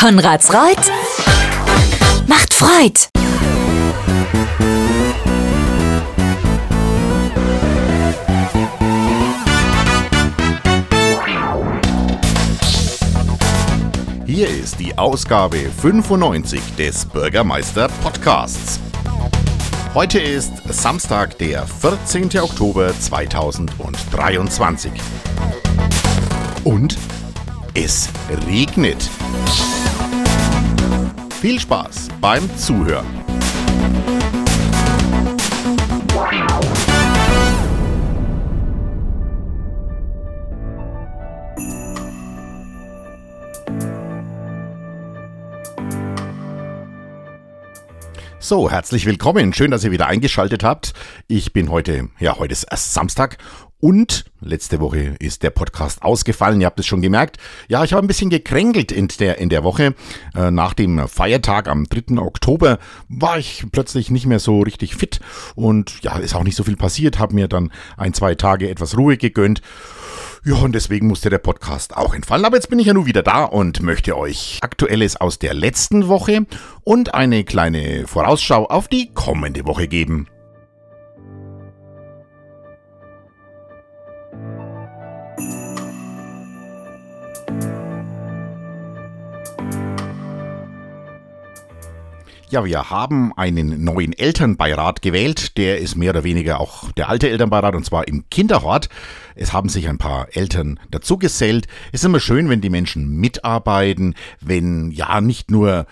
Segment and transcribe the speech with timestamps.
[0.00, 0.78] Konrads Reut
[2.26, 3.10] macht Freud.
[14.24, 18.80] Hier ist die Ausgabe 95 des Bürgermeister Podcasts.
[19.92, 22.40] Heute ist Samstag, der 14.
[22.40, 24.92] Oktober 2023.
[26.64, 26.96] Und
[27.74, 28.08] es
[28.46, 29.10] regnet.
[31.40, 33.06] Viel Spaß beim Zuhören.
[48.38, 49.54] So, herzlich willkommen.
[49.54, 50.92] Schön, dass ihr wieder eingeschaltet habt.
[51.26, 53.38] Ich bin heute, ja, heute ist erst Samstag
[53.80, 56.60] und letzte Woche ist der Podcast ausgefallen.
[56.60, 57.38] Ihr habt es schon gemerkt.
[57.68, 59.94] Ja, ich habe ein bisschen gekränkelt in der, in der Woche.
[60.34, 62.18] Äh, nach dem Feiertag am 3.
[62.18, 65.20] Oktober war ich plötzlich nicht mehr so richtig fit
[65.54, 67.18] und ja, ist auch nicht so viel passiert.
[67.18, 69.62] Habe mir dann ein, zwei Tage etwas Ruhe gegönnt.
[70.44, 72.46] Ja, und deswegen musste der Podcast auch entfallen.
[72.46, 76.08] Aber jetzt bin ich ja nun wieder da und möchte euch Aktuelles aus der letzten
[76.08, 76.46] Woche
[76.82, 80.28] und eine kleine Vorausschau auf die kommende Woche geben.
[92.50, 95.56] Ja, wir haben einen neuen Elternbeirat gewählt.
[95.56, 98.88] Der ist mehr oder weniger auch der alte Elternbeirat und zwar im Kinderhort.
[99.36, 101.68] Es haben sich ein paar Eltern dazu gesellt.
[101.92, 105.86] Es ist immer schön, wenn die Menschen mitarbeiten, wenn ja nicht nur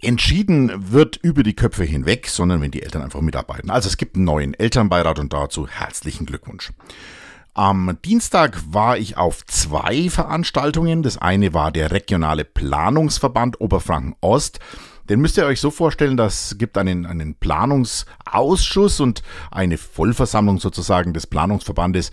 [0.00, 3.68] entschieden wird über die Köpfe hinweg, sondern wenn die Eltern einfach mitarbeiten.
[3.68, 6.70] Also es gibt einen neuen Elternbeirat und dazu herzlichen Glückwunsch.
[7.54, 11.02] Am Dienstag war ich auf zwei Veranstaltungen.
[11.02, 14.60] Das eine war der regionale Planungsverband Oberfranken Ost.
[15.12, 21.12] Den müsst ihr euch so vorstellen, das gibt einen, einen Planungsausschuss und eine Vollversammlung sozusagen
[21.12, 22.12] des Planungsverbandes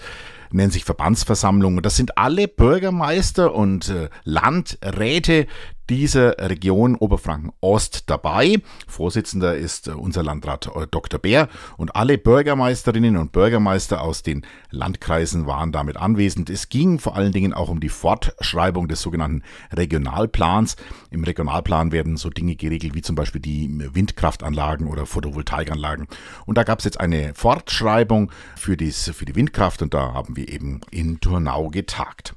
[0.52, 1.78] nennt sich Verbandsversammlung.
[1.78, 5.48] Und das sind alle Bürgermeister und äh, Landräte
[5.90, 8.62] dieser Region Oberfranken Ost dabei.
[8.88, 11.20] Vorsitzender ist äh, unser Landrat äh, Dr.
[11.20, 16.50] Bär und alle Bürgermeisterinnen und Bürgermeister aus den Landkreisen waren damit anwesend.
[16.50, 19.42] Es ging vor allen Dingen auch um die Fortschreibung des sogenannten
[19.74, 20.76] Regionalplans.
[21.10, 26.08] Im Regionalplan werden so Dinge geregelt wie zum Beispiel die Windkraftanlagen oder Photovoltaikanlagen.
[26.46, 30.36] Und da gab es jetzt eine Fortschreibung für, dies, für die Windkraft und da haben
[30.36, 32.36] wir eben in Turnau getagt.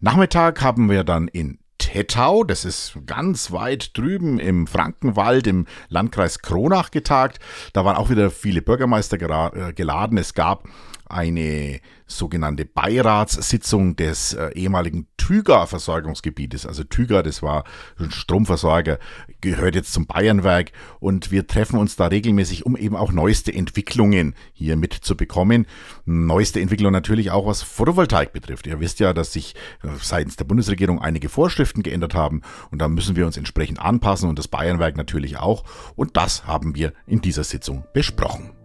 [0.00, 1.58] Nachmittag haben wir dann in
[1.92, 7.40] Tettau, das ist ganz weit drüben im Frankenwald im Landkreis Kronach getagt.
[7.72, 10.16] Da waren auch wieder viele Bürgermeister äh, geladen.
[10.16, 10.68] Es gab
[11.10, 16.66] eine sogenannte Beiratssitzung des äh, ehemaligen Tüger-Versorgungsgebietes.
[16.66, 17.64] Also Tüger, das war
[17.98, 18.98] ein Stromversorger,
[19.40, 24.34] gehört jetzt zum Bayernwerk und wir treffen uns da regelmäßig, um eben auch neueste Entwicklungen
[24.52, 25.66] hier mitzubekommen.
[26.04, 28.66] Neueste Entwicklung natürlich auch, was Photovoltaik betrifft.
[28.66, 32.88] Ihr wisst ja, dass sich äh, seitens der Bundesregierung einige Vorschriften geändert haben und da
[32.88, 35.64] müssen wir uns entsprechend anpassen und das Bayernwerk natürlich auch.
[35.94, 38.59] Und das haben wir in dieser Sitzung besprochen.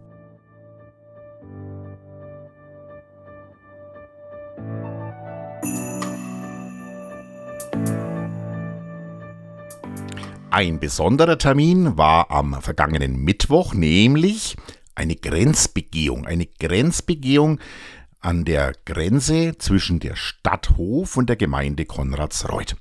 [10.55, 14.55] Ein besonderer Termin war am vergangenen Mittwoch, nämlich
[14.95, 16.25] eine Grenzbegehung.
[16.25, 17.59] Eine Grenzbegehung
[18.21, 22.77] an der Grenze zwischen der Stadt Hof und der Gemeinde Konradsreuth.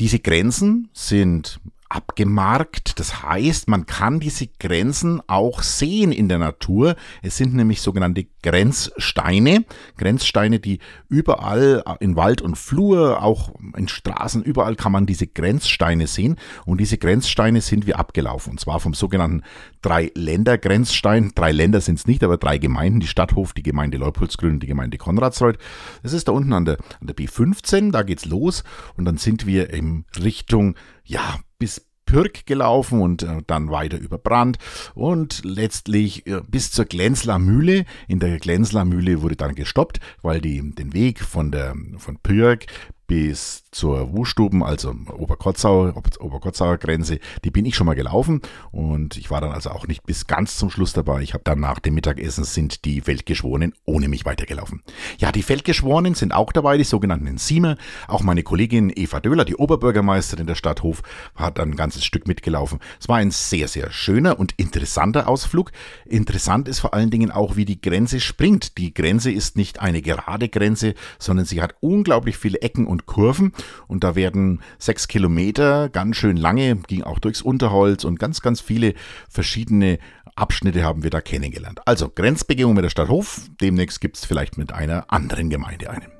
[0.00, 2.98] Diese Grenzen sind abgemarkt.
[2.98, 6.96] Das heißt, man kann diese Grenzen auch sehen in der Natur.
[7.22, 9.64] Es sind nämlich sogenannte Grenzsteine.
[9.96, 16.06] Grenzsteine, die überall in Wald und Flur, auch in Straßen, überall kann man diese Grenzsteine
[16.06, 16.36] sehen.
[16.66, 18.52] Und diese Grenzsteine sind wir abgelaufen.
[18.52, 19.42] Und zwar vom sogenannten
[19.82, 21.32] Drei-Länder-Grenzstein.
[21.34, 23.00] Drei Länder sind es nicht, aber drei Gemeinden.
[23.00, 25.58] Die Stadthof, die Gemeinde Leupoldsgrün und die Gemeinde Konradsreuth.
[26.02, 27.92] Das ist da unten an der, an der B15.
[27.92, 28.62] Da geht's los.
[28.96, 34.16] Und dann sind wir in Richtung, ja, bis Pürk gelaufen und äh, dann weiter über
[34.16, 34.56] Brand
[34.94, 37.84] und letztlich äh, bis zur Glenzler Mühle.
[38.08, 42.64] In der Glenzler Mühle wurde dann gestoppt, weil die den Weg von der von Pürk
[43.08, 49.30] bis zur Wustuben, also Oberkotzau, Oberkotzauer Grenze, die bin ich schon mal gelaufen und ich
[49.30, 51.22] war dann also auch nicht bis ganz zum Schluss dabei.
[51.22, 54.82] Ich habe dann nach dem Mittagessen sind die Feldgeschworenen ohne mich weitergelaufen.
[55.16, 57.78] Ja, die Feldgeschworenen sind auch dabei, die sogenannten Enzime.
[58.08, 61.02] Auch meine Kollegin Eva Döhler, die Oberbürgermeisterin der Stadt Hof,
[61.34, 62.78] hat ein ganzes Stück mitgelaufen.
[63.00, 65.72] Es war ein sehr, sehr schöner und interessanter Ausflug.
[66.04, 68.76] Interessant ist vor allen Dingen auch, wie die Grenze springt.
[68.76, 73.06] Die Grenze ist nicht eine gerade Grenze, sondern sie hat unglaublich viele Ecken und und
[73.06, 73.52] Kurven.
[73.86, 78.60] Und da werden sechs Kilometer, ganz schön lange, ging auch durchs Unterholz und ganz, ganz
[78.60, 78.94] viele
[79.28, 79.98] verschiedene
[80.34, 81.80] Abschnitte haben wir da kennengelernt.
[81.84, 83.42] Also Grenzbegehung mit der Stadt Hof.
[83.60, 86.17] Demnächst gibt es vielleicht mit einer anderen Gemeinde einen.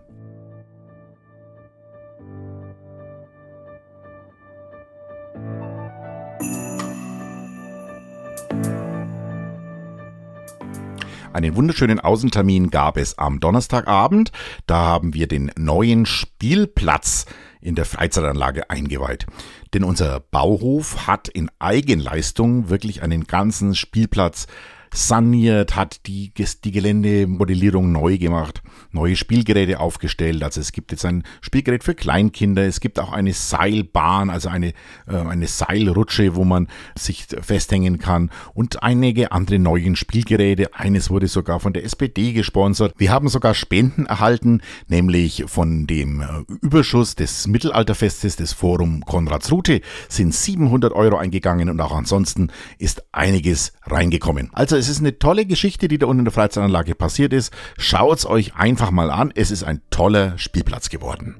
[11.38, 14.32] Einen wunderschönen Außentermin gab es am Donnerstagabend.
[14.66, 17.26] Da haben wir den neuen Spielplatz
[17.60, 19.24] in der Freizeitanlage eingeweiht.
[19.72, 24.48] Denn unser Bauhof hat in Eigenleistung wirklich einen ganzen Spielplatz
[24.92, 26.32] saniert, hat die,
[26.64, 28.62] die Geländemodellierung neu gemacht,
[28.92, 30.42] neue Spielgeräte aufgestellt.
[30.42, 34.68] Also es gibt jetzt ein Spielgerät für Kleinkinder, es gibt auch eine Seilbahn, also eine,
[35.06, 36.68] äh, eine Seilrutsche, wo man
[36.98, 40.74] sich festhängen kann und einige andere neuen Spielgeräte.
[40.74, 42.94] Eines wurde sogar von der SPD gesponsert.
[42.96, 46.26] Wir haben sogar Spenden erhalten, nämlich von dem äh,
[46.62, 53.72] Überschuss des Mittelalterfestes des Forum Konradsrute sind 700 Euro eingegangen und auch ansonsten ist einiges
[53.84, 54.50] reingekommen.
[54.52, 57.52] Also es ist eine tolle Geschichte, die da unten in der Freizeitanlage passiert ist.
[57.78, 59.32] Schaut es euch einfach mal an.
[59.34, 61.36] Es ist ein toller Spielplatz geworden.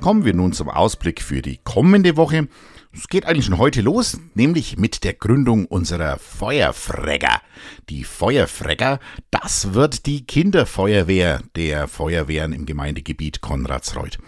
[0.00, 2.48] Kommen wir nun zum Ausblick für die kommende Woche.
[2.96, 7.40] Es geht eigentlich schon heute los, nämlich mit der Gründung unserer Feuerfregger.
[7.88, 9.00] Die Feuerfregger,
[9.32, 14.18] das wird die Kinderfeuerwehr der Feuerwehren im Gemeindegebiet Konradsreuth.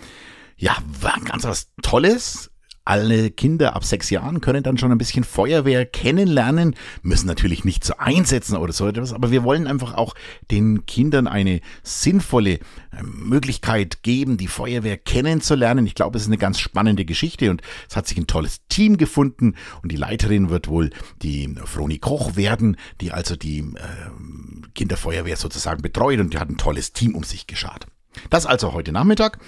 [0.56, 2.50] Ja, war ganz was Tolles
[2.86, 7.84] alle Kinder ab sechs Jahren können dann schon ein bisschen Feuerwehr kennenlernen, müssen natürlich nicht
[7.84, 10.14] so einsetzen oder so etwas, aber wir wollen einfach auch
[10.50, 12.60] den Kindern eine sinnvolle
[12.96, 15.84] ähm, Möglichkeit geben, die Feuerwehr kennenzulernen.
[15.86, 18.96] Ich glaube, es ist eine ganz spannende Geschichte und es hat sich ein tolles Team
[18.96, 20.90] gefunden und die Leiterin wird wohl
[21.22, 26.56] die Froni Koch werden, die also die äh, Kinderfeuerwehr sozusagen betreut und die hat ein
[26.56, 27.86] tolles Team um sich geschart.
[28.30, 29.38] Das also heute Nachmittag.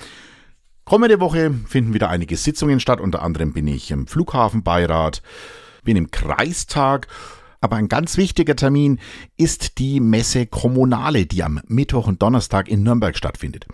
[0.88, 2.98] Kommende Woche finden wieder einige Sitzungen statt.
[2.98, 5.20] Unter anderem bin ich im Flughafenbeirat,
[5.84, 7.08] bin im Kreistag.
[7.60, 8.98] Aber ein ganz wichtiger Termin
[9.36, 13.66] ist die Messe Kommunale, die am Mittwoch und Donnerstag in Nürnberg stattfindet.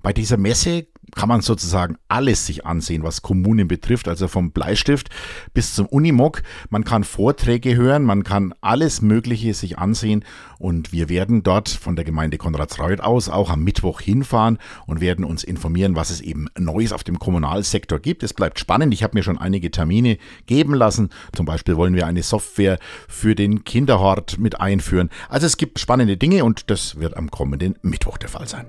[0.00, 5.10] Bei dieser Messe kann man sozusagen alles sich ansehen, was Kommunen betrifft, also vom Bleistift
[5.54, 6.42] bis zum Unimog.
[6.70, 10.24] Man kann Vorträge hören, man kann alles Mögliche sich ansehen
[10.58, 15.24] und wir werden dort von der Gemeinde Konradsreuth aus auch am Mittwoch hinfahren und werden
[15.24, 18.22] uns informieren, was es eben Neues auf dem Kommunalsektor gibt.
[18.22, 18.94] Es bleibt spannend.
[18.94, 21.10] Ich habe mir schon einige Termine geben lassen.
[21.32, 22.78] Zum Beispiel wollen wir eine Software
[23.08, 25.10] für den Kinderhort mit einführen.
[25.28, 28.66] Also es gibt spannende Dinge und das wird am kommenden Mittwoch der Fall sein.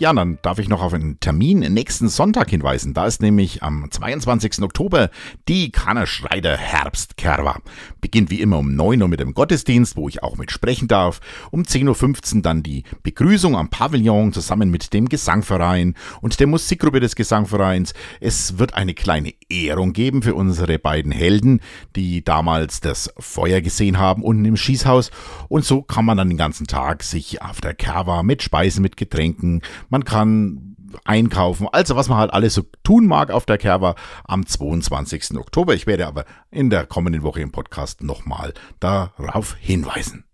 [0.00, 2.94] Ja, dann darf ich noch auf einen Termin nächsten Sonntag hinweisen.
[2.94, 4.62] Da ist nämlich am 22.
[4.62, 5.10] Oktober
[5.48, 7.56] die Kannerschreider Herbstkerwa.
[8.00, 11.20] Beginnt wie immer um 9 Uhr mit dem Gottesdienst, wo ich auch mit sprechen darf.
[11.50, 17.00] Um 10.15 Uhr dann die Begrüßung am Pavillon zusammen mit dem Gesangverein und der Musikgruppe
[17.00, 17.92] des Gesangvereins.
[18.20, 21.60] Es wird eine kleine Ehrung geben für unsere beiden Helden,
[21.96, 25.10] die damals das Feuer gesehen haben unten im Schießhaus.
[25.48, 28.96] Und so kann man dann den ganzen Tag sich auf der Kerwa mit Speisen, mit
[28.96, 33.94] Getränken, man kann einkaufen, also was man halt alles so tun mag auf der Kerber
[34.24, 35.36] am 22.
[35.36, 35.74] Oktober.
[35.74, 40.24] Ich werde aber in der kommenden Woche im Podcast nochmal darauf hinweisen.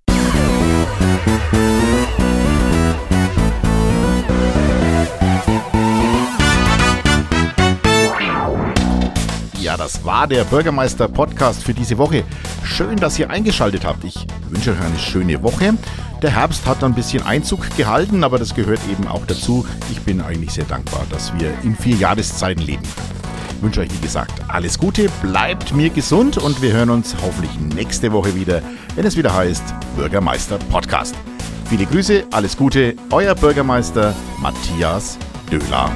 [9.77, 12.23] Das war der Bürgermeister-Podcast für diese Woche.
[12.63, 14.05] Schön, dass ihr eingeschaltet habt.
[14.05, 15.75] Ich wünsche euch eine schöne Woche.
[16.23, 19.67] Der Herbst hat ein bisschen Einzug gehalten, aber das gehört eben auch dazu.
[19.91, 22.83] Ich bin eigentlich sehr dankbar, dass wir in vier Jahreszeiten leben.
[23.57, 27.59] Ich wünsche euch, wie gesagt, alles Gute, bleibt mir gesund und wir hören uns hoffentlich
[27.75, 28.63] nächste Woche wieder,
[28.95, 29.65] wenn es wieder heißt
[29.97, 31.15] Bürgermeister Podcast.
[31.69, 35.19] Viele Grüße, alles Gute, euer Bürgermeister Matthias
[35.51, 35.91] Döhler.